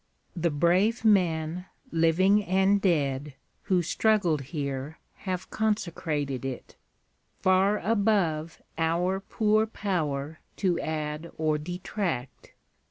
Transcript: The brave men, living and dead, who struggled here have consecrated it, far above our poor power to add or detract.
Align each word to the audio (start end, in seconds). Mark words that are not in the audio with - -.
The 0.35 0.49
brave 0.49 1.05
men, 1.05 1.67
living 1.91 2.43
and 2.43 2.81
dead, 2.81 3.35
who 3.65 3.83
struggled 3.83 4.41
here 4.41 4.97
have 5.29 5.51
consecrated 5.51 6.43
it, 6.43 6.75
far 7.43 7.77
above 7.77 8.63
our 8.79 9.19
poor 9.19 9.67
power 9.67 10.39
to 10.57 10.79
add 10.79 11.29
or 11.37 11.59
detract. 11.59 12.53